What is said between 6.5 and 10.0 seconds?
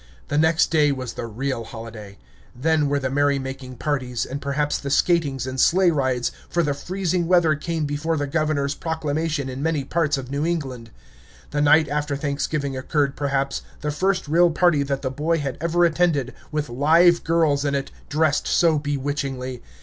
the freezing weather came before the governor's proclamation in many